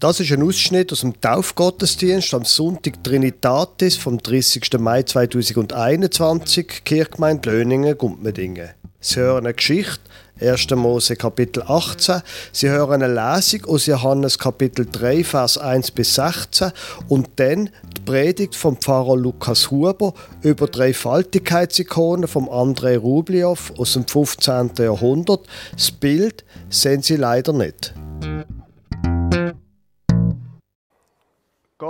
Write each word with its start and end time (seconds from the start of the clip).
Das 0.00 0.18
ist 0.18 0.32
ein 0.32 0.42
Ausschnitt 0.42 0.92
aus 0.92 1.02
dem 1.02 1.20
Taufgottesdienst 1.20 2.32
am 2.32 2.46
Sonntag 2.46 3.04
Trinitatis 3.04 3.96
vom 3.96 4.16
30. 4.16 4.78
Mai 4.78 5.02
2021, 5.02 6.84
Kirchgemeinde 6.84 7.50
Löningen, 7.50 7.98
Gumpmedingen. 7.98 8.70
Sie 8.98 9.20
hören 9.20 9.44
eine 9.44 9.52
Geschichte, 9.52 10.00
1. 10.40 10.70
Mose 10.70 11.16
Kapitel 11.16 11.62
18. 11.64 12.22
Sie 12.50 12.70
hören 12.70 13.02
eine 13.02 13.12
Lesung 13.12 13.66
aus 13.66 13.84
Johannes 13.84 14.38
Kapitel 14.38 14.86
3, 14.90 15.22
Vers 15.22 15.58
1 15.58 15.90
bis 15.90 16.14
16 16.14 16.72
und 17.08 17.28
dann 17.36 17.68
die 17.94 18.00
Predigt 18.00 18.56
vom 18.56 18.78
Pfarrer 18.78 19.18
Lukas 19.18 19.70
Huber 19.70 20.14
über 20.40 20.66
drei 20.66 20.94
Faltigkeitsikone 20.94 22.26
vom 22.26 22.48
Andrei 22.48 22.96
Rubliow 22.96 23.70
aus 23.76 23.92
dem 23.92 24.06
15. 24.06 24.70
Jahrhundert. 24.78 25.46
Das 25.72 25.90
Bild 25.90 26.42
sehen 26.70 27.02
Sie 27.02 27.16
leider 27.16 27.52
nicht. 27.52 27.92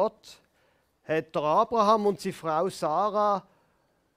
Gott 0.01 0.41
hat 1.05 1.37
Abraham 1.37 2.07
und 2.07 2.19
seine 2.19 2.33
Frau 2.33 2.71
Sarah 2.71 3.47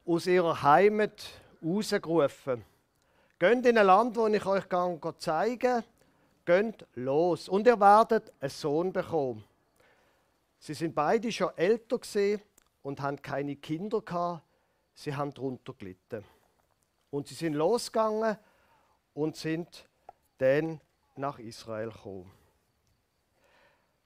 aus 0.05 0.27
ihrer 0.27 0.63
Heimat 0.63 1.25
rausgerufen. 1.61 2.63
Geht 3.37 3.65
in 3.65 3.77
ein 3.77 3.85
Land, 3.85 4.15
das 4.15 4.31
ich 4.31 4.45
euch 4.45 4.63
zeigen 5.17 5.83
Geht 6.45 6.87
los 6.95 7.49
und 7.49 7.67
ihr 7.67 7.77
werdet 7.77 8.31
einen 8.39 8.49
Sohn 8.49 8.93
bekommen. 8.93 9.43
Sie 10.57 10.73
sind 10.73 10.95
beide 10.95 11.29
schon 11.33 11.51
älter 11.57 11.99
und 12.81 13.01
haben 13.01 13.21
keine 13.21 13.57
Kinder 13.57 13.99
gehabt. 13.99 14.41
Sie 14.93 15.13
haben 15.13 15.33
darunter 15.33 15.73
gelitten. 15.73 16.23
Und 17.11 17.27
sie 17.27 17.35
sind 17.35 17.55
losgegangen 17.55 18.37
und 19.13 19.35
sind 19.35 19.85
dann 20.37 20.79
nach 21.17 21.39
Israel 21.39 21.91
gekommen. 21.91 22.31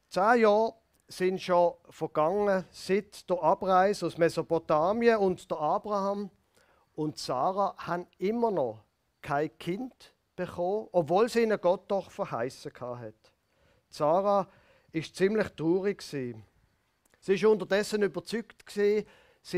Zehn 0.09 0.41
Jahre 0.41 0.73
sind 1.07 1.41
schon 1.41 1.73
vergangen 1.89 2.65
seit 2.71 3.29
der 3.29 3.41
Abreise 3.41 4.05
aus 4.05 4.17
Mesopotamien 4.17 5.17
und 5.17 5.49
der 5.49 5.57
Abraham 5.57 6.29
und 6.95 7.17
Sarah 7.17 7.75
haben 7.77 8.07
immer 8.17 8.51
noch 8.51 8.83
kein 9.21 9.55
Kind 9.57 10.13
bekommen, 10.35 10.87
obwohl 10.91 11.29
sie 11.29 11.43
ihnen 11.43 11.59
Gott 11.61 11.89
doch 11.89 12.11
verheißen 12.11 12.71
hat. 12.79 13.33
Sarah 13.89 14.47
ist 14.91 15.15
ziemlich 15.15 15.47
traurig 15.49 16.01
Sie 16.01 16.35
ist 17.33 17.43
unterdessen 17.43 18.03
überzeugt 18.03 18.69
sie 18.69 19.05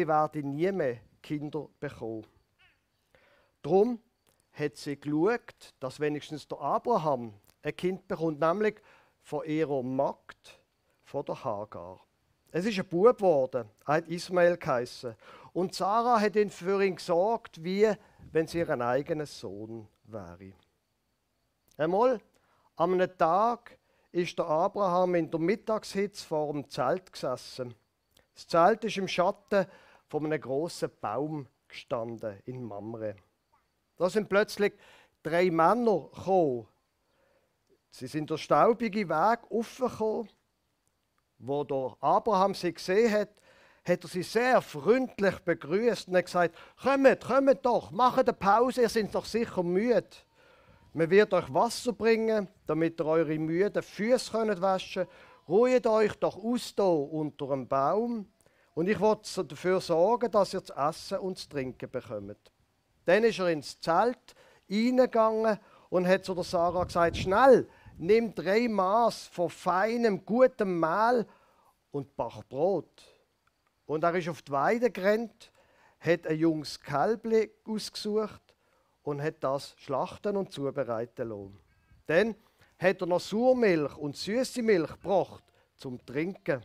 werde 0.07 0.43
nie 0.43 0.71
mehr 0.71 0.99
Kinder 1.21 1.67
bekommen. 1.79 2.25
Darum 3.61 3.99
hat 4.53 4.77
sie 4.77 4.99
geschaut, 4.99 5.73
dass 5.79 5.99
wenigstens 5.99 6.47
der 6.47 6.59
Abraham 6.59 7.33
ein 7.61 7.75
Kind 7.75 8.07
bekommt, 8.07 8.39
nämlich 8.39 8.75
von 9.21 9.45
ihrer 9.45 9.83
Magd 9.83 10.58
von 11.09 11.25
der 11.25 11.43
Hagar. 11.43 11.99
Es 12.51 12.65
ist 12.65 12.77
ein 12.77 12.87
Bub 12.87 13.17
geworden, 13.17 13.67
er 13.85 13.93
hat 13.95 14.07
Ismael 14.07 14.57
geheißen. 14.57 15.15
Und 15.53 15.73
Sarah 15.73 16.19
hat 16.19 16.35
ihn 16.35 16.51
für 16.51 16.83
ihn 16.83 16.95
gesorgt, 16.95 17.63
wie 17.63 17.91
wenn 18.31 18.45
sie 18.45 18.59
ihren 18.59 18.81
eigenen 18.83 19.25
Sohn 19.25 19.87
wäre. 20.03 20.53
Einmal, 21.77 22.21
am 22.75 22.93
einem 22.93 23.17
Tag, 23.17 23.77
ist 24.11 24.37
der 24.37 24.45
Abraham 24.45 25.15
in 25.15 25.31
der 25.31 25.39
Mittagshitze 25.39 26.25
vor 26.25 26.53
dem 26.53 26.69
Zelt 26.69 27.11
gesessen. 27.11 27.73
Das 28.35 28.47
Zelt 28.47 28.83
ist 28.83 28.97
im 28.97 29.07
Schatten 29.07 29.65
von 30.07 30.25
einem 30.25 30.39
großen 30.39 30.91
Baum 31.01 31.47
gestanden 31.67 32.39
in 32.45 32.63
Mamre. 32.63 33.15
Da 33.97 34.09
sind 34.09 34.29
plötzlich 34.29 34.73
drei 35.23 35.49
Männer 35.49 36.09
gekommen. 36.15 36.67
Sie 37.91 38.07
sind 38.07 38.29
der 38.29 38.37
staubige 38.37 39.09
Weg 39.09 39.39
aufgekommen 39.51 40.29
wo 41.39 41.63
der 41.63 41.95
Abraham 42.01 42.53
sie 42.53 42.73
gesehen 42.73 43.11
hat, 43.11 43.29
hat 43.87 44.03
er 44.03 44.07
sie 44.09 44.23
sehr 44.23 44.61
freundlich 44.61 45.39
begrüßt 45.39 46.09
und 46.09 46.17
hat 46.17 46.25
gesagt: 46.25 46.55
Kommt, 46.81 47.25
kommt 47.25 47.65
doch, 47.65 47.91
macht 47.91 48.19
eine 48.19 48.33
Pause, 48.33 48.81
ihr 48.81 48.89
seid 48.89 49.13
doch 49.15 49.25
sicher 49.25 49.63
müde. 49.63 50.05
Man 50.93 51.09
wird 51.09 51.33
euch 51.33 51.53
Wasser 51.53 51.93
bringen, 51.93 52.47
damit 52.67 52.99
ihr 52.99 53.05
eure 53.05 53.37
müden 53.37 53.81
Füße 53.81 54.31
könnt 54.31 54.61
waschen 54.61 55.05
könnt. 55.05 55.09
Ruhet 55.47 55.87
euch 55.87 56.13
doch 56.15 56.37
aus 56.37 56.73
hier 56.75 56.85
unter 56.85 57.51
einem 57.51 57.67
Baum 57.67 58.27
und 58.75 58.87
ich 58.87 58.99
will 58.99 59.17
dafür 59.47 59.81
sorgen, 59.81 60.29
dass 60.29 60.53
ihr 60.53 60.63
zu 60.63 60.73
essen 60.73 61.19
und 61.19 61.37
zu 61.37 61.49
trinken 61.49 61.89
bekommt. 61.89 62.51
Dann 63.05 63.23
ist 63.23 63.39
er 63.39 63.49
ins 63.49 63.79
Zelt 63.79 64.35
reingegangen 64.69 65.57
und 65.89 66.07
hat 66.07 66.25
zu 66.25 66.35
der 66.35 66.43
Sarah 66.43 66.83
gesagt: 66.83 67.17
Schnell, 67.17 67.67
nimm 67.99 68.33
drei 68.33 68.67
Maß 68.67 69.27
von 69.27 69.49
feinem, 69.49 70.25
gutem 70.25 70.79
Mehl 70.79 71.25
und 71.91 72.15
bach 72.15 72.43
Brot. 72.43 73.03
Und 73.85 74.03
er 74.03 74.15
ist 74.15 74.29
auf 74.29 74.41
die 74.41 74.51
Weide 74.51 74.91
gerannt, 74.91 75.51
hat 75.99 76.27
ein 76.27 76.37
junges 76.37 76.79
Kälbli 76.79 77.51
ausgesucht 77.65 78.41
und 79.03 79.21
hat 79.21 79.43
das 79.43 79.75
schlachten 79.77 80.37
und 80.37 80.51
zubereiten 80.51 81.29
lassen. 81.29 81.59
Dann 82.05 82.35
hat 82.77 83.01
er 83.01 83.07
noch 83.07 83.19
Surmilch 83.19 83.95
und 83.97 84.15
süße 84.15 84.61
Milch 84.61 84.91
gebracht 84.91 85.43
zum 85.75 86.03
Trinken. 86.05 86.63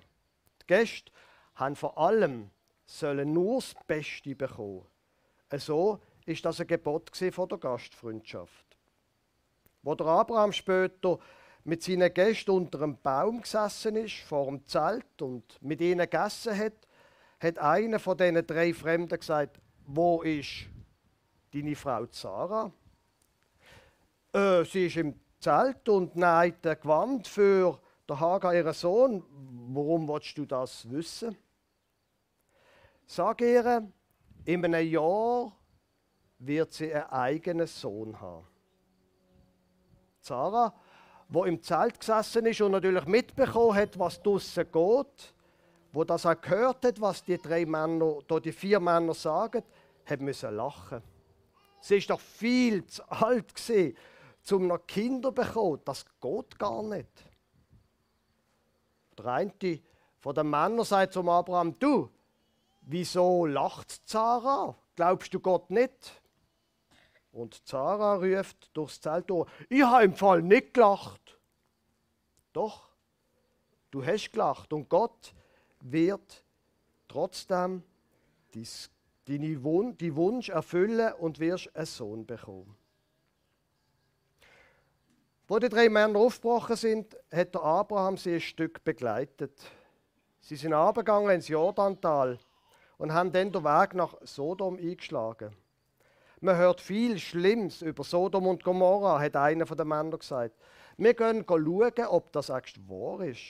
Die 0.62 0.66
Gäste 0.66 1.10
haben 1.56 1.76
vor 1.76 1.98
allem 1.98 2.50
sollen 2.86 3.32
nur 3.32 3.60
das 3.60 3.74
Beste 3.86 4.34
bekommen. 4.34 4.86
So 5.56 6.00
ist 6.26 6.44
das 6.44 6.60
ein 6.60 6.66
Gebot 6.66 7.10
von 7.16 7.48
der 7.48 7.58
Gastfreundschaft. 7.58 8.73
Wo 9.84 9.94
der 9.94 10.06
Abraham 10.06 10.50
später 10.50 11.18
mit 11.62 11.82
seinen 11.82 12.12
Gästen 12.12 12.50
unter 12.50 12.82
einem 12.82 12.96
Baum 12.96 13.42
gesessen 13.42 13.96
ist, 13.96 14.16
vor 14.20 14.46
dem 14.46 14.66
Zelt 14.66 15.20
und 15.20 15.62
mit 15.62 15.80
ihnen 15.82 16.08
gegessen 16.08 16.56
hat, 16.56 16.72
hat 17.38 17.58
einer 17.58 17.98
von 17.98 18.16
diesen 18.16 18.46
drei 18.46 18.72
Fremden 18.72 19.18
gesagt, 19.18 19.60
wo 19.86 20.22
ist 20.22 20.66
deine 21.52 21.76
Frau 21.76 22.06
Sarah? 22.10 22.72
Äh, 24.32 24.64
sie 24.64 24.86
ist 24.86 24.96
im 24.96 25.20
Zelt 25.38 25.86
und 25.90 26.16
näht 26.16 26.66
ein 26.66 26.80
Gewand 26.80 27.28
für 27.28 27.78
den 28.08 28.18
Hagar, 28.18 28.54
ihren 28.54 28.72
Sohn. 28.72 29.22
Warum 29.68 30.08
willst 30.08 30.38
du 30.38 30.46
das 30.46 30.90
wissen? 30.90 31.36
Sag 33.06 33.42
ihr, 33.42 33.86
in 34.46 34.64
einem 34.64 34.88
Jahr 34.88 35.52
wird 36.38 36.72
sie 36.72 36.94
einen 36.94 37.04
eigenen 37.04 37.66
Sohn 37.66 38.18
haben. 38.18 38.46
Sarah, 40.24 40.72
wo 41.28 41.44
im 41.44 41.62
Zelt 41.62 42.00
gesessen 42.00 42.46
ist 42.46 42.60
und 42.62 42.72
natürlich 42.72 43.04
mitbekommen 43.06 43.74
hat, 43.74 43.98
was 43.98 44.22
draussen 44.22 44.64
geht, 44.64 45.34
wo 45.92 46.04
das 46.04 46.24
auch 46.24 46.40
gehört 46.40 46.84
hat, 46.84 47.00
was 47.00 47.22
die 47.22 47.38
drei 47.38 47.66
Männer, 47.66 48.20
die 48.42 48.52
vier 48.52 48.80
Männer 48.80 49.14
sagen, 49.14 49.62
hat 50.06 50.20
müssen 50.20 50.56
lachen. 50.56 51.02
Sie 51.80 51.96
ist 51.96 52.08
doch 52.08 52.20
viel 52.20 52.86
zu 52.86 53.02
alt 53.10 53.54
gewesen, 53.54 53.96
um 54.50 54.66
noch 54.66 54.86
Kinder 54.86 55.28
zu 55.28 55.34
bekommen. 55.34 55.80
Das 55.84 56.06
geht 56.20 56.58
gar 56.58 56.82
nicht. 56.82 57.08
Der 59.18 59.26
eine 59.26 59.80
von 60.20 60.34
den 60.34 60.48
Männern 60.48 60.84
sagt 60.84 61.12
zum 61.12 61.28
Abraham: 61.28 61.78
Du, 61.78 62.08
wieso 62.80 63.44
lacht 63.44 64.00
Sarah? 64.08 64.74
Glaubst 64.96 65.34
du 65.34 65.40
Gott 65.40 65.70
nicht? 65.70 66.22
Und 67.34 67.66
Zara 67.66 68.14
ruft 68.14 68.70
durchs 68.76 69.00
Zelt 69.00 69.28
durch, 69.28 69.50
ich 69.68 69.82
habe 69.82 70.04
im 70.04 70.14
Fall 70.14 70.40
nicht 70.40 70.72
gelacht. 70.72 71.36
Doch, 72.52 72.88
du 73.90 74.04
hast 74.04 74.30
gelacht 74.30 74.72
und 74.72 74.88
Gott 74.88 75.34
wird 75.80 76.44
trotzdem 77.08 77.82
deine 79.24 79.64
Wun 79.64 79.96
die 79.98 80.14
Wunsch 80.14 80.48
erfüllen 80.48 81.12
und 81.14 81.40
wirst 81.40 81.74
einen 81.74 81.86
Sohn 81.86 82.24
bekommen. 82.24 82.76
Wo 85.48 85.58
die 85.58 85.68
drei 85.68 85.88
Männer 85.88 86.20
aufgebrochen 86.20 86.76
sind, 86.76 87.16
hat 87.32 87.52
der 87.52 87.62
Abraham 87.62 88.16
sie 88.16 88.34
ein 88.34 88.40
Stück 88.40 88.84
begleitet. 88.84 89.60
Sie 90.38 90.54
sind 90.54 90.72
abgegangen 90.72 91.30
ins 91.30 91.48
Jordantal 91.48 92.38
und 92.96 93.12
haben 93.12 93.32
dann 93.32 93.50
den 93.50 93.64
Weg 93.64 93.94
nach 93.94 94.14
Sodom 94.22 94.76
eingeschlagen. 94.76 95.63
Man 96.44 96.58
hört 96.58 96.82
viel 96.82 97.18
Schlimmes 97.18 97.80
über 97.80 98.04
Sodom 98.04 98.46
und 98.46 98.62
Gomorra, 98.62 99.18
hat 99.18 99.34
einer 99.34 99.64
von 99.64 99.78
den 99.78 99.88
Männern 99.88 100.18
gesagt. 100.18 100.54
Wir 100.98 101.14
gehen 101.14 101.42
schauen, 101.48 102.06
ob 102.06 102.32
das 102.32 102.50
echt 102.50 102.86
wahr 102.86 103.22
ist. 103.22 103.40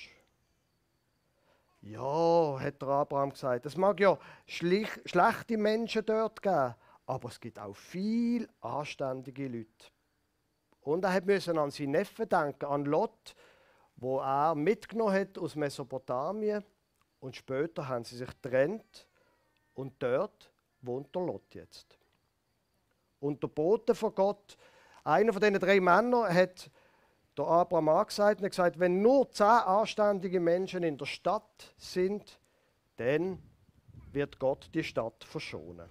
Ja, 1.81 2.57
hat 2.61 2.81
der 2.81 2.89
Abraham 2.89 3.31
gesagt, 3.31 3.67
es 3.67 3.77
mag 3.77 3.99
ja 3.99 4.17
schlechte 4.47 5.57
Menschen 5.57 6.07
dort 6.07 6.41
geben, 6.41 6.77
aber 7.05 7.29
es 7.31 7.41
gibt 7.41 7.59
auch 7.59 7.75
viel 7.75 8.49
anständige 8.61 9.49
Leute. 9.49 9.87
Und 10.83 11.05
er 11.05 11.21
musste 11.21 11.61
an 11.61 11.73
seinen 11.73 11.91
Neffen 11.91 12.29
denken, 12.29 12.65
an 12.65 12.85
Lot, 12.85 13.35
wo 13.97 14.21
er 14.21 14.55
mitgenommen 14.55 15.15
hat 15.15 15.37
aus 15.37 15.57
Mesopotamien. 15.57 16.63
Und 17.19 17.35
später 17.35 17.89
haben 17.89 18.05
sie 18.05 18.19
sich 18.19 18.31
getrennt 18.41 19.09
und 19.75 20.01
dort 20.01 20.53
wohnt 20.81 21.13
der 21.13 21.23
Lot 21.23 21.57
jetzt. 21.57 21.99
Bote 23.33 23.95
von 23.95 24.15
Gott, 24.15 24.57
einer 25.03 25.33
von 25.33 25.41
diesen 25.41 25.59
drei 25.59 25.81
Männern, 25.81 26.33
hat 26.33 26.71
der 27.37 27.47
Abraham 27.47 27.89
angesagt 27.89 28.41
und 28.41 28.49
gesagt, 28.49 28.79
wenn 28.79 29.03
nur 29.03 29.31
zehn 29.31 29.47
anständige 29.47 30.41
Menschen 30.41 30.83
in 30.83 30.97
der 30.97 31.07
Stadt 31.07 31.75
sind, 31.77 32.39
dann 32.97 33.39
wird 34.13 34.39
Gott 34.39 34.71
die 34.73 34.85
Stadt 34.85 35.25
verschonen. 35.25 35.91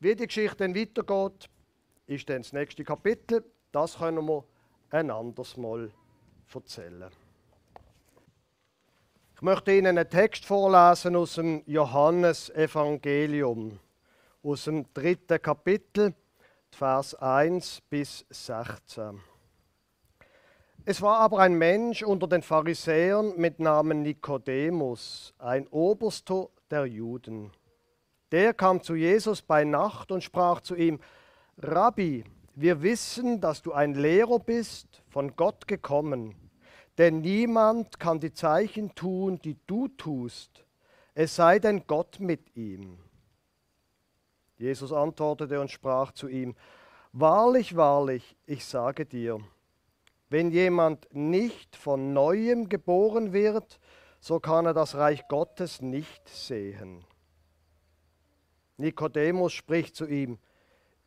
Wie 0.00 0.16
die 0.16 0.26
Geschichte 0.26 0.58
dann 0.58 0.74
weitergeht, 0.74 1.50
ist 2.06 2.28
dann 2.30 2.42
das 2.42 2.52
nächste 2.52 2.84
Kapitel. 2.84 3.44
Das 3.72 3.98
können 3.98 4.26
wir 4.26 4.44
ein 4.90 5.10
anderes 5.10 5.56
Mal 5.56 5.90
erzählen. 6.54 7.10
Ich 9.34 9.42
möchte 9.42 9.72
Ihnen 9.72 9.98
einen 9.98 10.08
Text 10.08 10.44
vorlesen 10.44 11.14
aus 11.14 11.34
dem 11.34 11.62
Johannesevangelium, 11.66 13.78
aus 14.42 14.64
dem 14.64 14.86
dritten 14.94 15.40
Kapitel, 15.40 16.14
Vers 16.70 17.14
1 17.14 17.80
bis 17.88 18.24
16. 18.30 19.20
Es 20.84 21.02
war 21.02 21.18
aber 21.18 21.40
ein 21.40 21.54
Mensch 21.54 22.02
unter 22.02 22.26
den 22.26 22.42
Pharisäern 22.42 23.34
mit 23.36 23.60
Namen 23.60 24.02
Nikodemus, 24.02 25.34
ein 25.38 25.66
Oberster 25.68 26.48
der 26.70 26.86
Juden. 26.86 27.50
Der 28.32 28.54
kam 28.54 28.82
zu 28.82 28.94
Jesus 28.94 29.42
bei 29.42 29.64
Nacht 29.64 30.12
und 30.12 30.22
sprach 30.22 30.60
zu 30.60 30.74
ihm, 30.74 31.00
Rabbi, 31.58 32.24
wir 32.54 32.82
wissen, 32.82 33.40
dass 33.40 33.62
du 33.62 33.72
ein 33.72 33.94
Lehrer 33.94 34.38
bist, 34.38 35.02
von 35.08 35.36
Gott 35.36 35.66
gekommen 35.66 36.34
denn 36.98 37.20
niemand 37.20 38.00
kann 38.00 38.18
die 38.18 38.32
Zeichen 38.32 38.94
tun, 38.94 39.38
die 39.38 39.56
du 39.68 39.86
tust, 39.86 40.66
es 41.14 41.36
sei 41.36 41.60
denn 41.60 41.86
Gott 41.86 42.18
mit 42.18 42.56
ihm. 42.56 42.98
Jesus 44.58 44.92
antwortete 44.92 45.60
und 45.60 45.70
sprach 45.70 46.12
zu 46.12 46.28
ihm, 46.28 46.54
Wahrlich, 47.12 47.74
wahrlich, 47.74 48.36
ich 48.44 48.64
sage 48.66 49.06
dir, 49.06 49.40
wenn 50.28 50.50
jemand 50.50 51.08
nicht 51.14 51.74
von 51.74 52.12
neuem 52.12 52.68
geboren 52.68 53.32
wird, 53.32 53.80
so 54.20 54.40
kann 54.40 54.66
er 54.66 54.74
das 54.74 54.94
Reich 54.94 55.26
Gottes 55.28 55.80
nicht 55.80 56.28
sehen. 56.28 57.04
Nikodemus 58.76 59.52
spricht 59.52 59.96
zu 59.96 60.06
ihm, 60.06 60.38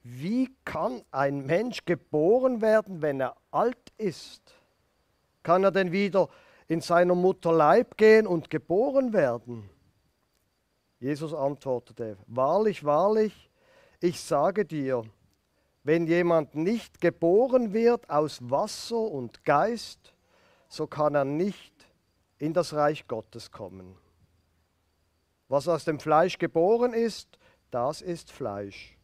wie 0.03 0.49
kann 0.65 1.03
ein 1.11 1.45
Mensch 1.45 1.85
geboren 1.85 2.61
werden, 2.61 3.01
wenn 3.01 3.21
er 3.21 3.35
alt 3.51 3.93
ist? 3.97 4.55
Kann 5.43 5.63
er 5.63 5.71
denn 5.71 5.91
wieder 5.91 6.29
in 6.67 6.81
seiner 6.81 7.15
Mutter 7.15 7.53
Leib 7.53 7.97
gehen 7.97 8.25
und 8.25 8.49
geboren 8.49 9.13
werden? 9.13 9.69
Jesus 11.01 11.33
antwortete, 11.33 12.15
wahrlich, 12.27 12.83
wahrlich, 12.83 13.49
ich 13.99 14.21
sage 14.21 14.65
dir, 14.65 15.03
wenn 15.83 16.05
jemand 16.05 16.53
nicht 16.53 17.01
geboren 17.01 17.73
wird 17.73 18.07
aus 18.07 18.39
Wasser 18.51 18.99
und 18.99 19.43
Geist, 19.43 20.13
so 20.69 20.85
kann 20.85 21.15
er 21.15 21.25
nicht 21.25 21.73
in 22.37 22.53
das 22.53 22.73
Reich 22.73 23.07
Gottes 23.07 23.51
kommen. 23.51 23.97
Was 25.47 25.67
aus 25.67 25.85
dem 25.85 25.99
Fleisch 25.99 26.37
geboren 26.37 26.93
ist, 26.93 27.39
das 27.71 28.03
ist 28.03 28.31
Fleisch. 28.31 28.95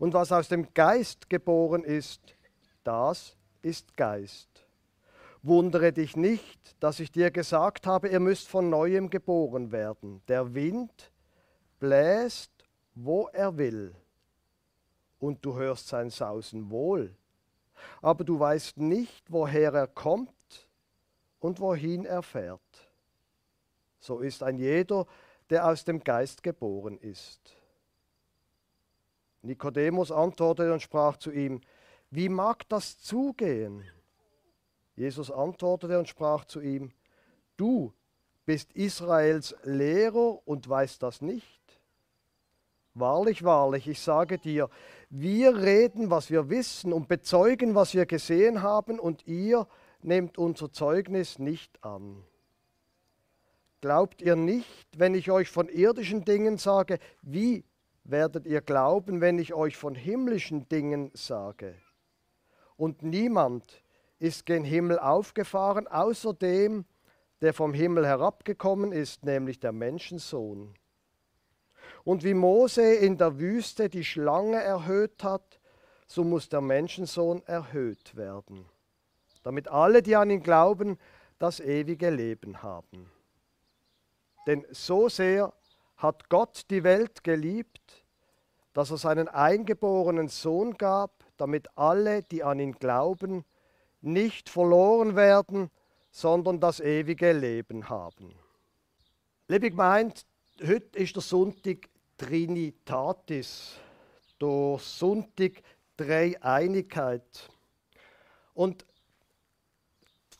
Und 0.00 0.12
was 0.12 0.32
aus 0.32 0.48
dem 0.48 0.74
Geist 0.74 1.30
geboren 1.30 1.84
ist, 1.84 2.34
das 2.82 3.36
ist 3.62 3.96
Geist. 3.96 4.48
Wundere 5.40 5.92
dich 5.92 6.16
nicht, 6.16 6.74
dass 6.82 6.98
ich 6.98 7.12
dir 7.12 7.30
gesagt 7.30 7.86
habe, 7.86 8.08
ihr 8.08 8.18
müsst 8.18 8.48
von 8.48 8.70
neuem 8.70 9.08
geboren 9.08 9.70
werden. 9.70 10.20
Der 10.26 10.52
Wind 10.54 11.12
bläst, 11.84 12.50
wo 12.94 13.28
er 13.28 13.58
will, 13.58 13.94
und 15.18 15.44
du 15.44 15.54
hörst 15.54 15.86
sein 15.86 16.08
Sausen 16.08 16.70
wohl, 16.70 17.14
aber 18.00 18.24
du 18.24 18.40
weißt 18.40 18.78
nicht, 18.78 19.30
woher 19.30 19.74
er 19.74 19.86
kommt 19.86 20.70
und 21.40 21.60
wohin 21.60 22.06
er 22.06 22.22
fährt. 22.22 22.88
So 24.00 24.20
ist 24.20 24.42
ein 24.42 24.56
jeder, 24.56 25.06
der 25.50 25.68
aus 25.68 25.84
dem 25.84 26.02
Geist 26.02 26.42
geboren 26.42 26.96
ist. 26.96 27.54
Nikodemus 29.42 30.10
antwortete 30.10 30.72
und 30.72 30.80
sprach 30.80 31.18
zu 31.18 31.32
ihm, 31.32 31.60
wie 32.10 32.30
mag 32.30 32.66
das 32.70 32.98
zugehen? 32.98 33.84
Jesus 34.96 35.30
antwortete 35.30 35.98
und 35.98 36.08
sprach 36.08 36.46
zu 36.46 36.62
ihm, 36.62 36.92
du 37.58 37.92
bist 38.44 38.72
Israels 38.72 39.54
Lehrer 39.64 40.46
und 40.46 40.68
weißt 40.68 41.02
das 41.02 41.20
nicht? 41.20 41.60
Wahrlich, 42.94 43.42
wahrlich, 43.42 43.88
ich 43.88 44.00
sage 44.00 44.38
dir, 44.38 44.68
wir 45.10 45.56
reden, 45.56 46.10
was 46.10 46.30
wir 46.30 46.48
wissen 46.48 46.92
und 46.92 47.08
bezeugen, 47.08 47.74
was 47.74 47.94
wir 47.94 48.06
gesehen 48.06 48.62
haben, 48.62 49.00
und 49.00 49.26
ihr 49.26 49.66
nehmt 50.02 50.38
unser 50.38 50.70
Zeugnis 50.70 51.38
nicht 51.38 51.82
an. 51.84 52.22
Glaubt 53.80 54.22
ihr 54.22 54.36
nicht, 54.36 54.86
wenn 54.96 55.14
ich 55.14 55.30
euch 55.30 55.50
von 55.50 55.68
irdischen 55.68 56.24
Dingen 56.24 56.56
sage, 56.56 56.98
wie 57.22 57.64
werdet 58.04 58.46
ihr 58.46 58.60
glauben, 58.60 59.20
wenn 59.20 59.38
ich 59.38 59.54
euch 59.54 59.76
von 59.76 59.94
himmlischen 59.94 60.68
Dingen 60.68 61.10
sage? 61.14 61.74
Und 62.76 63.02
niemand, 63.02 63.84
ist 64.18 64.46
gen 64.46 64.64
Himmel 64.64 64.98
aufgefahren, 64.98 65.86
außer 65.86 66.32
dem, 66.32 66.86
der 67.44 67.52
vom 67.52 67.74
Himmel 67.74 68.06
herabgekommen 68.06 68.90
ist, 68.90 69.24
nämlich 69.24 69.60
der 69.60 69.72
Menschensohn. 69.72 70.74
Und 72.02 72.24
wie 72.24 72.32
Mose 72.32 72.94
in 72.94 73.18
der 73.18 73.38
Wüste 73.38 73.90
die 73.90 74.04
Schlange 74.04 74.62
erhöht 74.62 75.22
hat, 75.22 75.60
so 76.06 76.24
muss 76.24 76.48
der 76.48 76.62
Menschensohn 76.62 77.42
erhöht 77.46 78.16
werden, 78.16 78.64
damit 79.42 79.68
alle, 79.68 80.02
die 80.02 80.16
an 80.16 80.30
ihn 80.30 80.42
glauben, 80.42 80.98
das 81.38 81.60
ewige 81.60 82.08
Leben 82.08 82.62
haben. 82.62 83.10
Denn 84.46 84.64
so 84.70 85.10
sehr 85.10 85.52
hat 85.98 86.30
Gott 86.30 86.64
die 86.70 86.82
Welt 86.82 87.24
geliebt, 87.24 88.04
dass 88.72 88.90
er 88.90 88.96
seinen 88.96 89.28
eingeborenen 89.28 90.28
Sohn 90.28 90.78
gab, 90.78 91.24
damit 91.36 91.68
alle, 91.76 92.22
die 92.22 92.42
an 92.42 92.58
ihn 92.58 92.72
glauben, 92.72 93.44
nicht 94.00 94.48
verloren 94.48 95.14
werden, 95.14 95.70
sondern 96.14 96.60
das 96.60 96.78
ewige 96.78 97.32
Leben 97.32 97.88
haben. 97.88 98.32
Liebe 99.48 99.68
Gemeinde, 99.68 100.14
heute 100.64 100.96
ist 100.96 101.16
der 101.16 101.22
Sonntag 101.22 101.88
Trinitatis, 102.16 103.72
der 104.40 104.78
Sonntag 104.78 105.60
Dreieinigkeit. 105.96 107.50
Und 108.54 108.86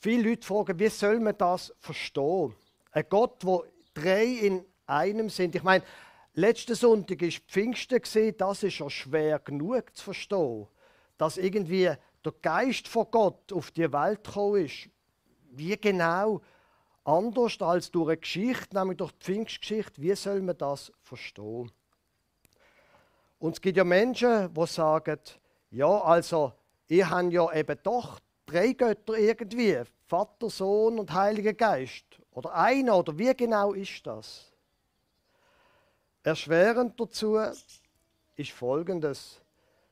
viele 0.00 0.30
Leute 0.30 0.46
fragen, 0.46 0.78
wie 0.78 0.88
soll 0.88 1.18
man 1.18 1.36
das 1.36 1.74
verstehen? 1.80 2.54
Ein 2.92 3.06
Gott, 3.08 3.44
wo 3.44 3.64
drei 3.94 4.26
in 4.26 4.64
einem 4.86 5.28
sind. 5.28 5.56
Ich 5.56 5.64
meine, 5.64 5.82
letzten 6.34 6.76
Sonntag 6.76 7.20
ist 7.20 7.42
Pfingsten 7.48 8.00
das 8.38 8.62
ist 8.62 8.74
schon 8.74 8.90
schwer 8.90 9.40
genug 9.40 9.96
zu 9.96 10.04
verstehen, 10.04 10.68
dass 11.18 11.36
irgendwie 11.36 11.90
der 12.24 12.32
Geist 12.42 12.86
von 12.86 13.10
Gott 13.10 13.52
auf 13.52 13.72
die 13.72 13.92
Welt 13.92 14.22
gekommen 14.22 14.66
ist, 14.66 14.88
wie 15.56 15.76
genau 15.76 16.40
anders 17.04 17.60
als 17.60 17.90
durch 17.90 18.08
eine 18.08 18.16
Geschichte, 18.16 18.76
nämlich 18.76 18.98
durch 18.98 19.12
die 19.12 19.24
Pfingstgeschichte, 19.24 20.00
wie 20.00 20.14
soll 20.14 20.40
man 20.42 20.56
das 20.56 20.92
verstehen? 21.02 21.70
Und 23.38 23.52
es 23.52 23.60
gibt 23.60 23.76
ja 23.76 23.84
Menschen, 23.84 24.52
die 24.52 24.66
sagen, 24.66 25.20
ja, 25.70 26.00
also, 26.00 26.52
ich 26.86 27.04
habe 27.04 27.30
ja 27.30 27.52
eben 27.52 27.78
doch 27.82 28.18
drei 28.46 28.72
Götter 28.72 29.14
irgendwie, 29.14 29.82
Vater, 30.06 30.48
Sohn 30.48 30.98
und 30.98 31.12
Heiliger 31.12 31.52
Geist. 31.52 32.04
Oder 32.30 32.54
einer, 32.54 32.98
oder 32.98 33.18
wie 33.18 33.34
genau 33.34 33.72
ist 33.72 34.06
das? 34.06 34.52
Erschwerend 36.22 36.98
dazu 36.98 37.38
ist 38.36 38.50
Folgendes. 38.52 39.40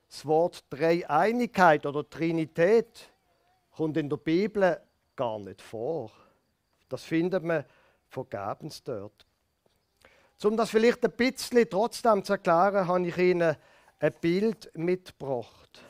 Das 0.09 0.27
Wort 0.27 0.65
Dreieinigkeit 0.71 1.85
oder 1.87 2.09
Trinität 2.09 3.11
kommt 3.71 3.97
in 3.97 4.09
der 4.09 4.17
Bibel 4.17 4.81
gar 5.23 5.39
nicht 5.39 5.63
vor. 5.63 6.11
Das 6.89 7.05
findet 7.05 7.45
man 7.45 7.65
vergebens 8.09 8.83
dort. 8.83 9.25
Um 10.43 10.57
das 10.57 10.71
vielleicht 10.71 11.05
ein 11.05 11.13
bisschen 11.13 11.71
trotzdem 11.71 12.25
zu 12.25 12.33
erklären, 12.33 12.89
habe 12.89 13.07
ich 13.07 13.17
Ihnen 13.17 13.57
ein 14.01 14.13
Bild 14.21 14.77
mitgebracht. 14.77 15.81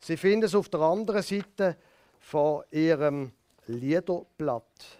Sie 0.00 0.16
finden 0.16 0.46
es 0.46 0.56
auf 0.56 0.68
der 0.68 0.80
anderen 0.80 1.22
Seite 1.22 1.76
von 2.18 2.64
Ihrem 2.72 3.30
Liederblatt. 3.68 4.98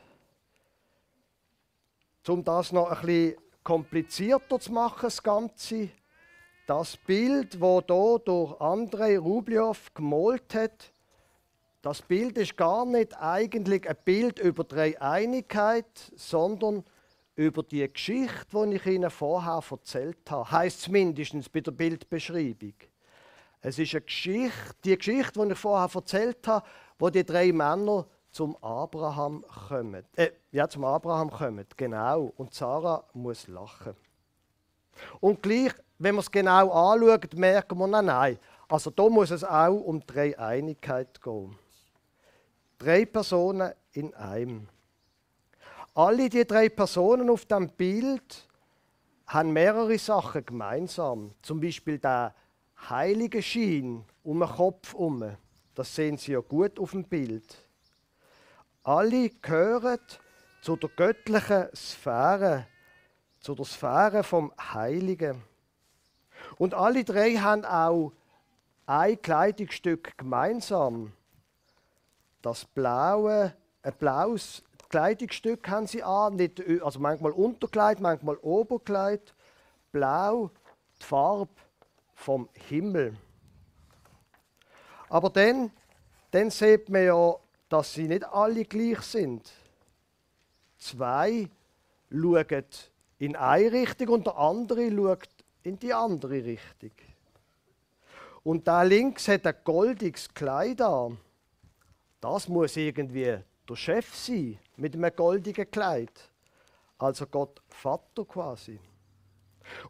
Um 2.29 2.45
das 2.45 2.71
noch 2.71 2.93
ein 2.93 3.05
bisschen 3.05 3.37
komplizierter 3.65 4.61
zu 4.61 4.71
machen, 4.71 5.01
das 5.03 5.21
Ganze, 5.21 5.89
das 6.69 6.97
Bild, 6.97 7.61
wo 7.61 7.83
hier 7.85 8.21
durch 8.25 8.61
Andrei 8.61 9.19
Rublev 9.19 9.93
gemalt 9.95 10.55
hat, 10.55 10.92
das 11.83 12.01
Bild 12.01 12.39
ist 12.39 12.57
gar 12.57 12.87
nicht 12.87 13.21
eigentlich 13.21 13.89
ein 13.89 13.97
Bild 14.05 14.39
über 14.39 14.63
die 14.63 14.97
Einigkeit, 14.99 16.13
sondern 16.15 16.85
über 17.35 17.65
die 17.65 17.93
Geschichte, 17.93 18.47
die 18.53 18.77
ich 18.77 18.87
Ihnen 18.87 19.11
vorher 19.11 19.61
erzählt 19.69 20.31
habe. 20.31 20.49
Heißt 20.49 20.81
es 20.81 20.89
mindestens 20.89 21.49
bei 21.49 21.61
der 21.61 21.73
Bildbeschreibung. 21.73 22.75
Es 23.61 23.81
ist 23.81 23.95
eine 23.95 24.03
Geschichte, 24.03 24.75
die 24.85 24.97
Geschichte, 24.97 25.45
die 25.45 25.53
ich 25.53 25.59
vorher 25.59 25.91
erzählt 25.93 26.47
habe, 26.47 26.65
wo 26.99 27.11
die 27.11 27.25
drei 27.25 27.53
Männer 27.53 28.07
zum 28.31 28.57
Abraham 28.63 29.45
kommen. 29.69 30.05
Äh, 30.15 30.31
ja, 30.53 30.69
zum 30.69 30.85
Abraham 30.85 31.31
kommen, 31.31 31.67
genau. 31.77 32.33
Und 32.37 32.55
Sarah 32.55 33.05
muss 33.13 33.49
lachen. 33.49 33.97
Und 35.21 35.43
gleich, 35.43 35.73
wenn 35.99 36.15
man 36.15 36.23
es 36.23 36.31
genau 36.31 36.71
anschaut, 36.71 37.35
merken 37.35 37.79
wir, 37.79 37.87
nein, 37.89 38.07
nein, 38.07 38.39
also 38.69 38.91
da 38.91 39.09
muss 39.09 39.33
es 39.33 39.43
auch 39.43 39.81
um 39.81 40.01
drei 40.07 40.39
Einigkeit 40.39 41.21
gehen. 41.21 41.59
Drei 42.83 43.05
Personen 43.05 43.73
in 43.93 44.13
einem. 44.15 44.67
Alle 45.95 46.29
die 46.29 46.45
drei 46.45 46.69
Personen 46.69 47.31
auf 47.31 47.45
dem 47.45 47.69
Bild 47.69 48.49
haben 49.29 49.53
mehrere 49.53 49.97
Sachen 49.99 50.45
gemeinsam. 50.45 51.33
Zum 51.43 51.61
Beispiel 51.61 52.01
der 52.01 52.35
heilige 52.91 53.41
Schein 53.41 54.05
um 54.25 54.41
den 54.41 54.49
Kopf 54.49 54.95
herum. 54.95 55.37
Das 55.77 55.95
sehen 55.95 56.17
Sie 56.19 56.33
ja 56.33 56.41
gut 56.41 56.81
auf 56.81 56.91
dem 56.91 57.05
Bild. 57.05 57.57
Alle 58.83 59.31
gehören 59.31 60.01
zu 60.61 60.75
der 60.75 60.91
göttlichen 60.91 61.69
Sphäre, 61.77 62.67
zu 63.39 63.55
der 63.55 63.65
Sphäre 63.65 64.25
vom 64.25 64.53
Heiligen. 64.59 65.41
Und 66.59 66.75
alle 66.75 67.05
drei 67.05 67.37
haben 67.37 67.65
auch 67.65 68.13
ein 68.87 69.23
Kleidungsstück 69.23 70.19
gemeinsam. 70.19 71.13
Das 72.43 72.65
blaue, 72.65 73.55
ein 73.83 73.93
blaues 73.99 74.63
Kleidungsstück 74.89 75.69
haben 75.69 75.87
sie 75.87 76.03
an, 76.03 76.37
nicht, 76.37 76.63
also 76.83 77.01
manchmal 77.01 77.33
Unterkleid, 77.33 78.01
manchmal 78.01 78.37
Oberkleid. 78.37 79.35
Blau, 79.91 80.51
die 81.01 81.07
Farbe 81.07 81.51
vom 82.15 82.49
Himmel. 82.69 83.17
Aber 85.09 85.31
dann, 85.31 85.71
dann 86.31 86.51
sieht 86.51 86.89
man 86.89 87.05
ja, 87.05 87.37
dass 87.69 87.95
sie 87.95 88.09
nicht 88.09 88.25
alle 88.25 88.65
gleich 88.65 89.01
sind. 89.01 89.51
Zwei 90.79 91.49
schauen 92.11 92.65
in 93.19 93.37
eine 93.37 93.73
Richtung 93.73 94.09
und 94.09 94.27
der 94.27 94.37
andere 94.37 94.91
schaut 94.91 95.29
in 95.63 95.79
die 95.79 95.95
andere 95.95 96.45
Richtung. 96.45 96.91
Und 98.43 98.67
da 98.67 98.83
links 98.83 99.29
hat 99.29 99.47
ein 99.47 99.55
goldiges 99.65 100.33
Kleid 100.35 100.83
an. 100.83 101.19
Das 102.23 102.49
muss 102.49 102.77
irgendwie 102.77 103.37
der 103.69 103.75
Chef 103.75 104.15
sein, 104.15 104.57
mit 104.77 104.95
einem 104.95 105.11
goldigen 105.15 105.69
Kleid. 105.69 106.31
Also 106.97 107.27
Gott 107.27 107.61
Vater 107.69 108.25
quasi. 108.25 108.79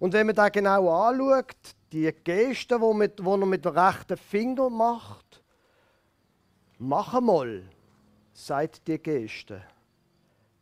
Und 0.00 0.14
wenn 0.14 0.26
man 0.26 0.34
da 0.34 0.48
genau 0.48 0.88
anschaut, 0.88 1.54
die 1.92 2.10
Geste, 2.24 2.78
die, 2.80 2.94
mit, 2.94 3.20
er 3.20 3.36
mit 3.36 3.64
dem 3.66 3.76
rechten 3.76 4.16
Finger 4.16 4.70
macht, 4.70 5.42
mach 6.78 7.20
mal, 7.20 7.64
sagt 8.32 8.88
die 8.88 8.98
Geste. 8.98 9.62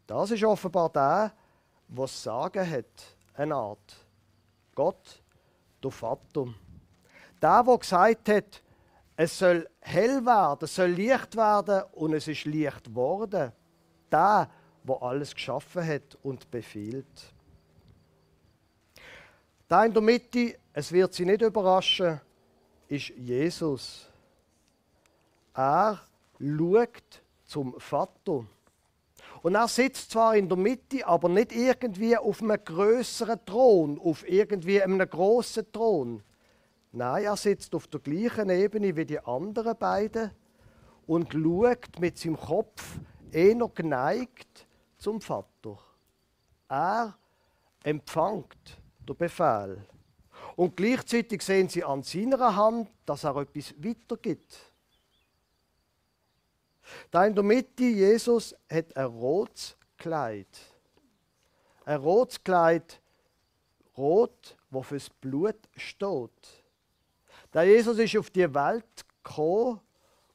Das 0.09 0.33
ist 0.33 0.43
offenbar 0.43 0.89
der, 0.91 1.33
was 1.87 2.21
Sagen 2.21 2.69
hat, 2.69 3.17
eine 3.35 3.55
Art. 3.55 3.97
Gott, 4.75 5.23
der 5.85 5.91
Vater. 5.93 6.47
Der, 7.41 7.62
der 7.62 7.79
gesagt 7.79 8.29
hat, 8.29 8.61
es 9.23 9.39
soll 9.39 9.69
hell 9.81 10.25
werden, 10.25 10.65
es 10.65 10.75
soll 10.75 10.89
Licht 10.89 11.37
werden 11.37 11.83
und 11.93 12.15
es 12.15 12.27
ist 12.27 12.47
Licht 12.47 12.85
geworden. 12.85 13.53
Der, 14.11 14.50
der 14.83 15.03
alles 15.03 15.35
geschaffen 15.35 15.87
hat 15.87 16.17
und 16.23 16.50
befiehlt. 16.50 17.35
Da 19.69 19.85
in 19.85 19.93
der 19.93 20.00
Mitte, 20.00 20.57
es 20.73 20.91
wird 20.91 21.12
Sie 21.12 21.27
nicht 21.27 21.43
überraschen, 21.43 22.19
ist 22.89 23.11
Jesus. 23.11 24.09
Er 25.53 26.00
schaut 26.39 27.23
zum 27.45 27.79
Vater. 27.79 28.47
Und 29.43 29.55
er 29.55 29.69
sitzt 29.69 30.12
zwar 30.12 30.35
in 30.35 30.49
der 30.49 30.57
Mitte, 30.57 31.07
aber 31.07 31.29
nicht 31.29 31.53
irgendwie 31.53 32.17
auf 32.17 32.41
einem 32.41 32.65
größeren 32.65 33.45
Thron, 33.45 34.00
auf 34.00 34.27
irgendwie 34.27 34.83
einem 34.83 34.99
großen 34.99 35.71
Thron. 35.71 36.23
Nein, 36.92 37.25
er 37.25 37.37
sitzt 37.37 37.75
auf 37.75 37.87
der 37.87 38.00
gleichen 38.00 38.50
Ebene 38.50 38.97
wie 38.97 39.04
die 39.04 39.20
anderen 39.20 39.76
beiden 39.76 40.32
und 41.06 41.32
schaut 41.32 42.00
mit 42.00 42.18
seinem 42.18 42.37
Kopf 42.37 42.99
eher 43.30 43.68
geneigt 43.68 44.66
zum 44.99 45.20
Vater. 45.20 45.78
Er 46.68 47.16
empfängt 47.85 48.80
den 49.09 49.16
Befehl. 49.16 49.87
Und 50.56 50.76
gleichzeitig 50.76 51.42
sehen 51.42 51.68
sie 51.68 51.85
an 51.85 52.02
seiner 52.02 52.54
Hand, 52.56 52.88
dass 53.06 53.25
er 53.25 53.37
etwas 53.37 53.73
weitergibt. 53.78 54.59
Da 57.11 57.25
in 57.25 57.35
der 57.35 57.44
Mitte, 57.44 57.85
Jesus 57.85 58.54
hat 58.68 58.97
ein 58.97 59.06
rotes 59.06 59.76
Kleid. 59.97 60.49
Ein 61.85 62.00
rotes 62.00 62.42
Kleid, 62.42 63.00
rot, 63.97 64.56
wo 64.70 64.82
fürs 64.82 65.09
Blut 65.09 65.59
steht. 65.76 66.60
Der 67.52 67.64
Jesus 67.64 67.99
ist 67.99 68.16
auf 68.16 68.30
die 68.30 68.52
Welt 68.54 69.04
gekommen 69.25 69.80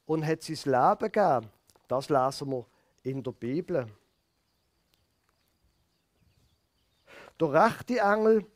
und 0.04 0.26
hat 0.26 0.42
sein 0.42 0.56
Leben 0.64 1.12
gegeben. 1.12 1.50
Das 1.88 2.08
lesen 2.08 2.50
wir 2.50 2.66
in 3.02 3.22
der 3.22 3.32
Bibel. 3.32 3.86
Der 7.40 7.52
rechte 7.52 7.98
Engel, 7.98 8.46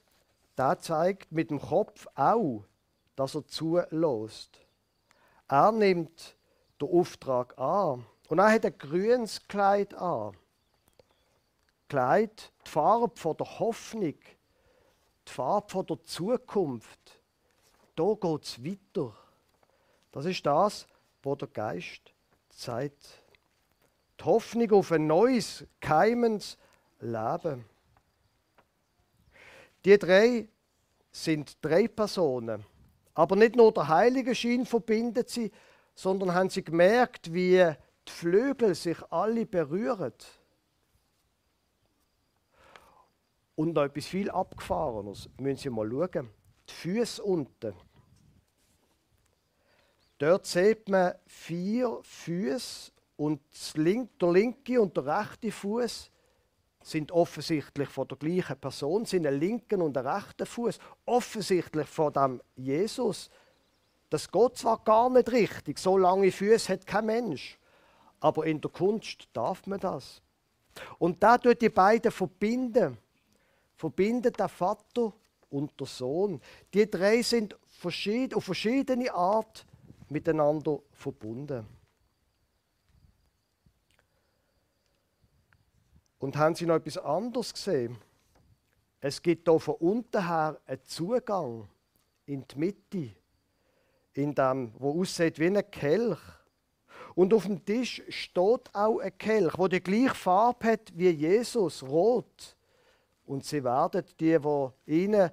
der 0.57 0.79
zeigt 0.79 1.33
mit 1.33 1.51
dem 1.51 1.61
Kopf 1.61 2.07
auch, 2.15 2.65
dass 3.17 3.35
er 3.35 3.47
zulässt. 3.47 4.59
Er 5.49 5.73
nimmt 5.73 6.37
den 6.81 6.89
Auftrag 6.89 7.59
an. 7.59 8.07
Und 8.29 8.39
er 8.39 8.53
hat 8.53 8.65
ein 8.65 8.79
grünes 8.79 9.47
Kleid 9.49 9.95
an. 9.95 10.37
Kleid, 11.89 12.53
die 12.65 12.71
Farbe 12.71 13.35
der 13.35 13.59
Hoffnung, 13.59 14.15
die 15.27 15.33
Farbe 15.33 15.85
der 15.85 16.03
Zukunft 16.03 17.20
da 18.01 18.15
geht 18.15 18.45
es 18.45 18.65
weiter. 18.65 19.15
Das 20.11 20.25
ist 20.25 20.47
das, 20.47 20.87
was 21.23 21.39
der 21.39 21.49
Geist 21.49 22.15
zeigt. 22.49 23.23
Die 24.19 24.25
Hoffnung 24.25 24.71
auf 24.73 24.91
ein 24.93 25.07
neues, 25.07 25.67
keimendes 25.81 26.57
Leben. 27.01 27.67
Die 29.85 29.99
drei 29.99 30.49
sind 31.13 31.59
drei 31.61 31.89
Personen. 31.89 32.65
Aber 33.13 33.37
nicht 33.37 33.57
nur 33.57 33.73
der 33.73 33.89
Heilige 33.89 34.35
Schein 34.35 34.65
verbindet 34.65 35.29
sie, 35.29 35.51
sondern 35.95 36.33
haben 36.33 36.49
sie 36.49 36.65
gemerkt, 36.65 37.35
wie 37.35 37.75
die 38.09 38.13
Flügel 38.13 38.75
sich 38.75 38.97
alle 39.11 39.45
berühren. 39.45 40.15
Und 43.57 43.75
noch 43.75 43.85
etwas 43.85 44.07
viel 44.07 44.31
Abgefahrenes, 44.31 45.29
müssen 45.39 45.59
Sie 45.59 45.69
mal 45.69 45.91
schauen. 45.91 46.31
Die 46.67 46.73
Füße 46.73 47.23
unten 47.23 47.75
Dort 50.21 50.45
sieht 50.45 50.87
man 50.91 51.15
vier 51.27 51.99
Füße 52.03 52.93
und 53.17 53.41
der 53.75 54.31
linke 54.31 54.79
und 54.79 54.95
der 54.95 55.07
rechte 55.07 55.51
Fuß 55.51 56.11
sind 56.83 57.11
offensichtlich 57.11 57.89
von 57.89 58.07
der 58.07 58.19
gleichen 58.19 58.61
Person, 58.61 59.07
sind 59.07 59.27
ein 59.27 59.41
linken 59.41 59.81
und 59.81 59.97
ein 59.97 60.07
rechter 60.07 60.45
Fuß, 60.45 60.79
offensichtlich 61.07 61.89
von 61.89 62.13
dem 62.13 62.43
Jesus. 62.55 63.31
Das 64.11 64.31
geht 64.31 64.59
zwar 64.59 64.85
gar 64.85 65.09
nicht 65.09 65.33
richtig, 65.33 65.79
so 65.79 65.97
lange 65.97 66.31
Füße 66.31 66.71
hat 66.71 66.87
kein 66.87 67.07
Mensch, 67.07 67.59
aber 68.21 68.45
in 68.45 68.61
der 68.61 68.71
Kunst 68.71 69.27
darf 69.33 69.67
man 69.67 69.81
das. 69.81 70.21
Und 70.99 71.23
da 71.23 71.39
tut 71.39 71.63
die 71.63 71.71
beiden 71.71 72.13
verbinden, 72.13 72.99
verbindet 73.75 74.39
der 74.39 74.51
Vater 74.51 75.15
und 75.49 75.81
der 75.81 75.87
Sohn. 75.87 76.43
Die 76.75 76.91
drei 76.91 77.23
sind 77.23 77.57
verschieden, 77.67 78.35
auf 78.35 78.45
verschiedene 78.45 79.15
Art 79.15 79.65
miteinander 80.11 80.81
verbunden. 80.93 81.67
Und 86.19 86.37
haben 86.37 86.55
Sie 86.55 86.67
noch 86.67 86.77
etwas 86.77 86.99
anderes 86.99 87.55
gesehen? 87.55 87.97
Es 89.01 89.23
gibt 89.23 89.49
hier 89.49 89.59
von 89.59 89.77
unten 89.77 90.27
her 90.27 90.61
einen 90.67 90.85
Zugang 90.85 91.69
in 92.27 92.47
die 92.47 92.59
Mitte, 92.59 93.11
in 94.13 94.35
dem, 94.35 94.73
wo 94.79 95.01
aussieht 95.01 95.39
wie 95.39 95.47
ein 95.47 95.71
Kelch. 95.71 96.19
Und 97.15 97.33
auf 97.33 97.47
dem 97.47 97.65
Tisch 97.65 98.03
steht 98.09 98.75
auch 98.75 98.99
ein 98.99 99.17
Kelch, 99.17 99.57
wo 99.57 99.69
die 99.69 99.83
gleiche 99.83 100.15
Farbe 100.15 100.73
hat 100.73 100.93
wie 100.95 101.09
Jesus, 101.09 101.83
rot. 101.83 102.57
Und 103.25 103.45
sie 103.45 103.65
werden 103.65 104.05
die, 104.19 104.39
die 104.39 105.05
ihnen 105.05 105.31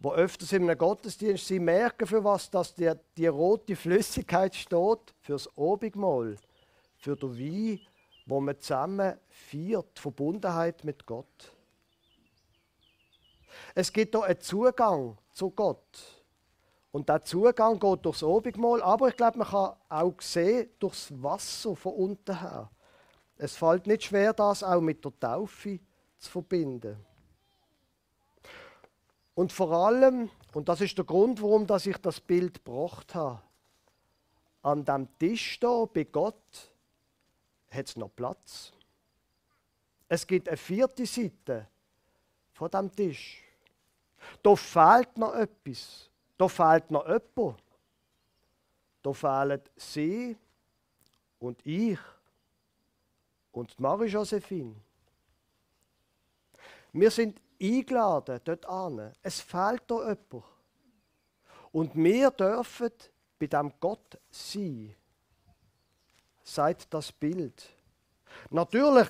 wo 0.00 0.12
öfters 0.14 0.52
in 0.52 0.62
einem 0.62 0.78
Gottesdienst 0.78 1.46
sie 1.46 1.58
merken, 1.58 2.06
für 2.06 2.24
was 2.24 2.50
das 2.50 2.74
die, 2.74 2.90
die 3.16 3.26
rote 3.26 3.76
Flüssigkeit 3.76 4.54
steht, 4.54 5.14
fürs 5.20 5.48
Obigmal, 5.56 6.36
für 6.96 7.16
den 7.16 7.38
Wein, 7.38 7.80
wo 8.24 8.40
man 8.40 8.58
zusammen 8.58 9.18
feiert, 9.28 9.98
Verbundenheit 9.98 10.84
mit 10.84 11.04
Gott. 11.04 11.52
Es 13.74 13.92
gibt 13.92 14.14
hier 14.14 14.24
einen 14.24 14.40
Zugang 14.40 15.18
zu 15.32 15.50
Gott. 15.50 16.16
Und 16.92 17.08
der 17.08 17.22
Zugang 17.22 17.78
geht 17.78 18.04
durchs 18.04 18.22
Obigmal, 18.22 18.82
aber 18.82 19.08
ich 19.08 19.16
glaube, 19.16 19.38
man 19.38 19.48
kann 19.48 19.76
auch 19.88 20.20
sehen, 20.20 20.70
durchs 20.78 21.12
Wasser 21.22 21.76
von 21.76 21.92
unten 21.92 22.40
her. 22.40 22.70
Es 23.36 23.56
fällt 23.56 23.86
nicht 23.86 24.04
schwer, 24.04 24.32
das 24.32 24.62
auch 24.64 24.80
mit 24.80 25.04
der 25.04 25.18
Taufe 25.20 25.78
zu 26.18 26.30
verbinden. 26.30 26.96
Und 29.34 29.52
vor 29.52 29.72
allem, 29.72 30.30
und 30.52 30.68
das 30.68 30.80
ist 30.80 30.98
der 30.98 31.04
Grund, 31.04 31.40
warum 31.40 31.66
dass 31.66 31.86
ich 31.86 31.96
das 31.98 32.20
Bild 32.20 32.64
gebracht 32.64 33.14
habe, 33.14 33.40
an 34.62 34.84
dem 34.84 35.08
Tisch 35.18 35.58
da 35.60 35.84
bei 35.86 36.04
Gott 36.04 36.72
hat 37.70 37.86
es 37.86 37.96
noch 37.96 38.14
Platz. 38.14 38.72
Es 40.08 40.26
gibt 40.26 40.48
eine 40.48 40.56
vierte 40.56 41.06
Seite 41.06 41.68
von 42.52 42.70
dem 42.70 42.94
Tisch. 42.94 43.42
Da 44.42 44.54
fehlt 44.56 45.16
noch 45.16 45.34
etwas. 45.34 46.10
Da 46.36 46.48
fehlt 46.48 46.90
noch 46.90 47.06
jemand. 47.06 47.62
Da 49.02 49.12
fehlen 49.12 49.62
sie 49.76 50.36
und 51.38 51.64
ich 51.64 51.98
und 53.52 53.78
Marie-Josephine. 53.80 54.74
Wir 56.92 57.10
sind 57.10 57.40
eingeladen 57.60 58.40
dort 58.44 58.66
an. 58.66 59.12
Es 59.22 59.40
fehlt 59.40 59.82
da 59.86 59.96
jemand. 60.00 60.44
Und 61.72 61.94
wir 61.94 62.30
dürfen 62.30 62.90
bei 63.38 63.46
dem 63.46 63.72
Gott 63.78 64.18
sein. 64.30 64.94
Seid 66.42 66.92
das 66.92 67.12
Bild. 67.12 67.68
Natürlich, 68.50 69.08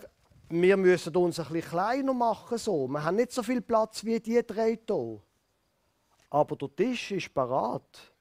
wir 0.49 0.77
müssen 0.77 1.17
uns 1.17 1.39
ein 1.39 1.47
bisschen 1.47 1.71
kleiner 1.71 2.13
machen. 2.13 2.59
So. 2.59 2.87
Wir 2.89 3.03
haben 3.05 3.17
nicht 3.17 3.33
so 3.33 3.43
viel 3.43 3.61
Platz 3.61 4.05
wie 4.05 4.21
die 4.21 4.45
drei 4.47 4.79
hier. 4.87 5.21
Aber 6.29 6.57
der 6.57 6.75
Tisch 6.77 7.13
ist 7.13 7.33
parat 7.33 8.13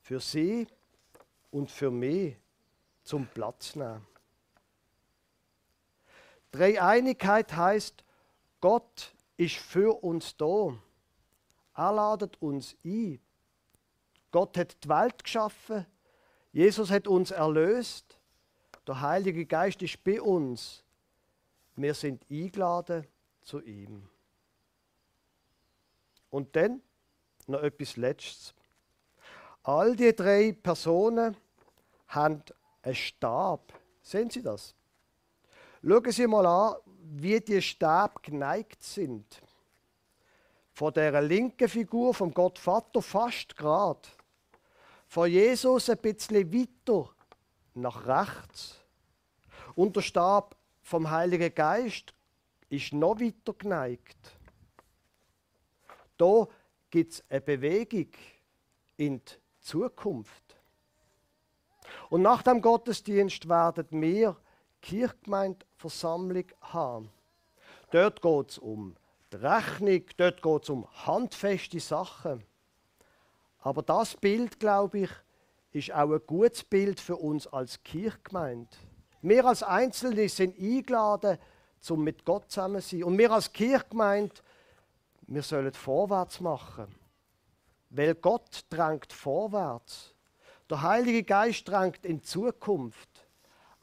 für 0.00 0.20
sie 0.20 0.66
und 1.50 1.70
für 1.70 1.90
mich 1.90 2.36
zum 3.02 3.26
Platz 3.26 3.74
nehmen. 3.74 4.06
Dreieinigkeit 6.50 7.54
heißt, 7.54 8.04
Gott 8.60 9.12
ist 9.38 9.56
für 9.56 10.02
uns 10.02 10.36
da. 10.36 10.76
Er 11.74 11.92
ladet 11.92 12.42
uns 12.42 12.76
ein. 12.84 13.20
Gott 14.30 14.58
hat 14.58 14.84
die 14.84 14.88
Welt 14.88 15.24
geschaffen. 15.24 15.86
Jesus 16.52 16.90
hat 16.90 17.08
uns 17.08 17.30
erlöst. 17.30 18.18
Der 18.86 19.00
Heilige 19.00 19.46
Geist 19.46 19.80
ist 19.80 20.02
bei 20.02 20.20
uns. 20.20 20.82
Wir 21.76 21.94
sind 21.94 22.24
eingeladen 22.28 23.06
zu 23.40 23.60
ihm. 23.60 24.08
Und 26.30 26.54
dann 26.56 26.82
noch 27.46 27.62
etwas 27.62 27.96
Letztes. 27.96 28.54
All 29.62 29.94
die 29.94 30.14
drei 30.14 30.52
Personen 30.52 31.36
haben 32.08 32.42
einen 32.82 32.94
Stab. 32.94 33.72
Sehen 34.02 34.30
Sie 34.30 34.42
das? 34.42 34.74
Schauen 35.82 36.10
Sie 36.10 36.26
mal 36.26 36.46
an, 36.46 36.76
wie 37.10 37.40
die 37.40 37.62
Stäbe 37.62 38.12
geneigt 38.22 38.82
sind. 38.82 39.40
Von 40.72 40.92
der 40.92 41.20
linken 41.22 41.68
Figur 41.68 42.14
vom 42.14 42.32
Gott 42.32 42.58
Vater 42.58 43.02
fast 43.02 43.56
gerade. 43.56 44.08
Von 45.06 45.30
Jesus 45.30 45.88
ein 45.88 45.98
bisschen 45.98 46.52
weiter 46.52 47.10
nach 47.74 48.06
rechts. 48.06 48.76
Und 49.74 49.96
der 49.96 50.02
Stab 50.02 50.56
vom 50.82 51.10
Heiligen 51.10 51.54
Geist 51.54 52.12
ist 52.68 52.92
noch 52.92 53.18
weiter 53.18 53.54
geneigt. 53.54 54.38
Da 56.16 56.46
gibt 56.90 57.12
es 57.12 57.24
eine 57.30 57.40
Bewegung 57.40 58.10
in 58.96 59.18
die 59.24 59.32
Zukunft. 59.60 60.56
Und 62.10 62.22
nach 62.22 62.42
dem 62.42 62.60
Gottesdienst 62.60 63.48
werden 63.48 63.86
wir 63.90 64.36
Kirchgemeindeversammlung 64.82 66.46
haben. 66.60 67.10
Dort 67.90 68.22
geht 68.22 68.50
es 68.50 68.58
um 68.58 68.96
die 69.32 69.36
Rechnung, 69.36 70.02
dort 70.16 70.42
geht 70.42 70.62
es 70.62 70.70
um 70.70 70.86
handfeste 71.06 71.80
Sachen. 71.80 72.44
Aber 73.60 73.82
das 73.82 74.16
Bild, 74.16 74.60
glaube 74.60 75.00
ich, 75.00 75.10
ist 75.72 75.92
auch 75.92 76.12
ein 76.12 76.20
gutes 76.26 76.64
Bild 76.64 77.00
für 77.00 77.16
uns 77.16 77.46
als 77.46 77.82
Kirchgemeinde. 77.82 78.70
Wir 79.20 79.44
als 79.44 79.62
Einzelne 79.62 80.28
sind 80.28 80.58
eingeladen, 80.58 81.38
um 81.88 82.04
mit 82.04 82.24
Gott 82.24 82.50
zusammen 82.50 82.80
zu 82.80 82.96
sein. 82.96 83.04
Und 83.04 83.18
wir 83.18 83.30
als 83.30 83.52
Kirchgemeinde, 83.52 84.34
wir 85.26 85.42
sollen 85.42 85.72
vorwärts 85.72 86.40
machen. 86.40 86.94
Weil 87.90 88.14
Gott 88.14 88.64
drängt 88.70 89.12
vorwärts. 89.12 90.14
Der 90.70 90.82
Heilige 90.82 91.22
Geist 91.22 91.68
drängt 91.68 92.04
in 92.04 92.22
Zukunft. 92.22 93.27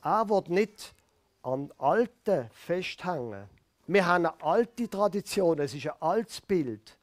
Er 0.05 0.29
wird 0.29 0.51
nicht 0.51 0.93
an 1.41 1.71
Alten 1.79 2.47
festhängen. 2.51 3.49
Wir 3.87 4.05
haben 4.05 4.27
eine 4.27 4.41
alte 4.43 4.87
Tradition, 4.87 5.57
es 5.57 5.73
ist 5.73 5.87
ein 5.87 5.99
altes 5.99 6.41
Bild. 6.41 6.95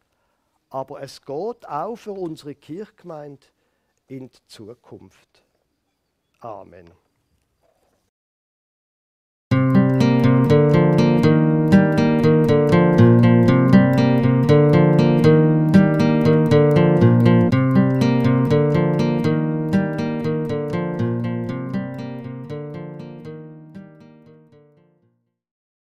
Aber 0.71 1.03
es 1.03 1.21
geht 1.21 1.69
auch 1.69 1.97
für 1.97 2.12
unsere 2.12 2.55
Kirchgemeinde 2.55 3.45
in 4.07 4.29
die 4.29 4.47
Zukunft. 4.47 5.43
Amen. 6.38 6.88